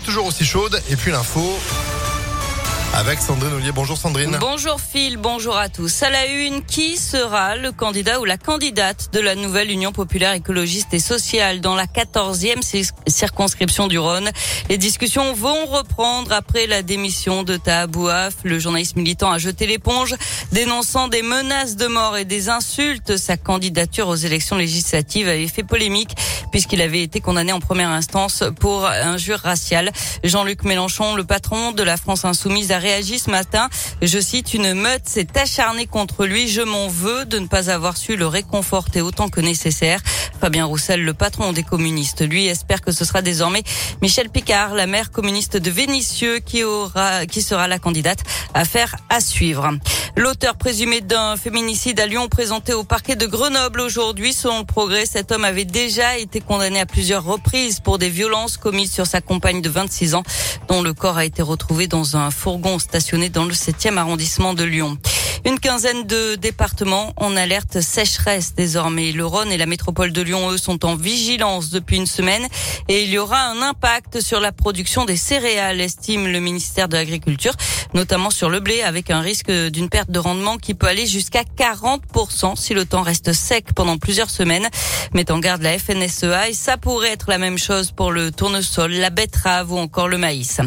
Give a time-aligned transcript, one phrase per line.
[0.00, 0.80] toujours aussi chaude.
[0.90, 1.58] Et puis l'info
[2.96, 3.72] avec Sandrine Ollier.
[3.72, 4.36] Bonjour Sandrine.
[4.40, 6.04] Bonjour Phil, bonjour à tous.
[6.04, 10.32] À la une, qui sera le candidat ou la candidate de la nouvelle Union populaire
[10.32, 12.62] écologiste et sociale dans la 14e
[13.08, 14.30] circonscription du Rhône?
[14.68, 18.34] Les discussions vont reprendre après la démission de Tahabouaf.
[18.44, 20.14] Le journaliste militant a jeté l'éponge,
[20.52, 23.16] dénonçant des menaces de mort et des insultes.
[23.16, 26.14] Sa candidature aux élections législatives avait fait polémique
[26.54, 29.90] puisqu'il avait été condamné en première instance pour injure raciale.
[30.22, 33.68] Jean-Luc Mélenchon, le patron de la France insoumise, a réagi ce matin.
[34.02, 36.46] Je cite, une meute s'est acharnée contre lui.
[36.46, 39.98] Je m'en veux de ne pas avoir su le réconforter autant que nécessaire.
[40.40, 43.64] Fabien Roussel, le patron des communistes, lui espère que ce sera désormais
[44.00, 48.20] Michel Picard, la maire communiste de Vénissieux, qui aura, qui sera la candidate
[48.52, 49.72] à faire à suivre.
[50.16, 54.32] L'auteur présumé d'un féminicide à Lyon présenté au parquet de Grenoble aujourd'hui.
[54.32, 58.56] Selon le progrès, cet homme avait déjà été condamné à plusieurs reprises pour des violences
[58.56, 60.22] commises sur sa compagne de 26 ans,
[60.68, 64.64] dont le corps a été retrouvé dans un fourgon stationné dans le 7e arrondissement de
[64.64, 64.98] Lyon.
[65.46, 69.12] Une quinzaine de départements en alerte sécheresse désormais.
[69.12, 72.46] Le Rhône et la métropole de Lyon, eux, sont en vigilance depuis une semaine
[72.88, 76.96] et il y aura un impact sur la production des céréales, estime le ministère de
[76.96, 77.52] l'Agriculture,
[77.92, 81.42] notamment sur le blé avec un risque d'une perte de rendement qui peut aller jusqu'à
[81.42, 84.68] 40% si le temps reste sec pendant plusieurs semaines.
[85.12, 88.92] Met en garde la FNSEA et ça pourrait être la même chose pour le tournesol,
[88.92, 90.60] la betterave ou encore le maïs.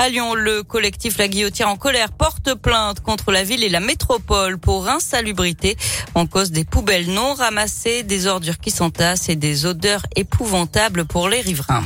[0.00, 3.80] À Lyon, le collectif La Guillotière en colère porte plainte contre la ville et la
[3.80, 5.76] métropole pour insalubrité
[6.14, 11.28] en cause des poubelles non ramassées, des ordures qui s'entassent et des odeurs épouvantables pour
[11.28, 11.84] les riverains.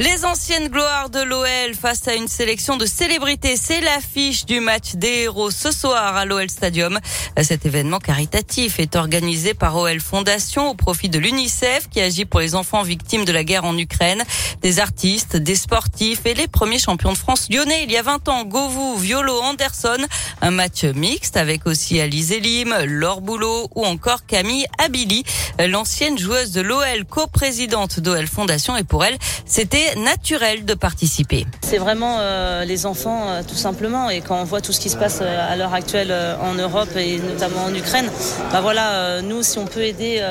[0.00, 3.54] Les anciennes gloires de l'OL face à une sélection de célébrités.
[3.54, 6.98] C'est l'affiche du match des héros ce soir à l'OL Stadium.
[7.42, 12.40] Cet événement caritatif est organisé par OL Fondation au profit de l'UNICEF qui agit pour
[12.40, 14.24] les enfants victimes de la guerre en Ukraine.
[14.62, 18.28] Des artistes, des sportifs et les premiers champions de France lyonnais il y a 20
[18.28, 18.44] ans.
[18.44, 19.98] Govou, Violo, Anderson.
[20.42, 25.24] Un match mixte avec aussi Alice Elim, Laure Boulot ou encore Camille Abili,
[25.58, 28.76] l'ancienne joueuse de l'OL, coprésidente d'OL Fondation.
[28.76, 29.16] Et pour elle,
[29.46, 31.46] c'était naturel de participer.
[31.62, 34.90] C'est vraiment euh, les enfants euh, tout simplement et quand on voit tout ce qui
[34.90, 38.10] se passe euh, à l'heure actuelle en Europe et notamment en Ukraine,
[38.52, 40.22] bah voilà, nous si on peut aider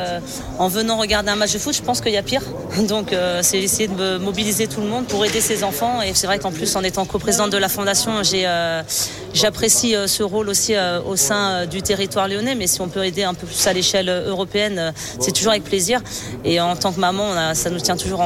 [0.58, 2.44] en venant regarder un match de foot, je pense qu'il y a pire.
[2.88, 6.02] Donc c'est essayer de mobiliser tout le monde pour aider ces enfants.
[6.02, 8.48] Et c'est vrai qu'en plus en étant coprésidente de la fondation, j'ai
[9.34, 10.74] j'apprécie ce rôle aussi
[11.06, 14.10] au sein du territoire lyonnais, mais si on peut aider un peu plus à l'échelle
[14.10, 16.02] européenne, c'est toujours avec plaisir.
[16.44, 18.24] Et en tant que maman, ça nous tient toujours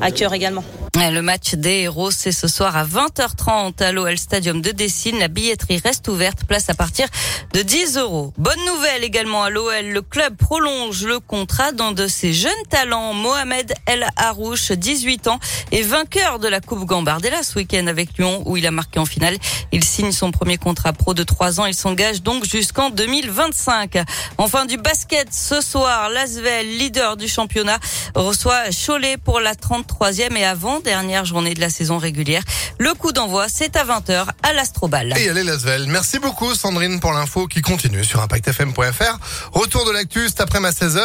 [0.00, 0.64] à cœur également.
[0.96, 5.18] Le match des héros, c'est ce soir à 20h30 à l'OL Stadium de Dessine.
[5.18, 7.08] La billetterie reste ouverte, place à partir
[7.52, 8.32] de 10 euros.
[8.38, 9.86] Bonne nouvelle également à l'OL.
[9.86, 15.40] Le club prolonge le contrat d'un de ses jeunes talents, Mohamed El Harouche, 18 ans,
[15.72, 19.04] et vainqueur de la Coupe Gambardella ce week-end avec Lyon où il a marqué en
[19.04, 19.36] finale.
[19.72, 21.66] Il signe son premier contrat pro de 3 ans.
[21.66, 23.98] Il s'engage donc jusqu'en 2025.
[24.38, 27.80] Enfin du basket ce soir, Lasvel, leader du championnat,
[28.14, 32.42] reçoit Cholet pour la 33e et avant dernière journée de la saison régulière.
[32.78, 35.12] Le coup d'envoi, c'est à 20h à l'Astrobal.
[35.18, 35.86] Et allez Lasvel.
[35.88, 39.18] Merci beaucoup Sandrine pour l'info qui continue sur impactfm.fr.
[39.52, 41.00] Retour de l'actu cet après-midi à 16h.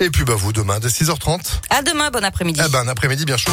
[0.00, 1.40] Et puis bah vous demain de 6h30.
[1.70, 2.60] À demain, bon après-midi.
[2.64, 3.52] Eh ben, un après-midi bien chaud.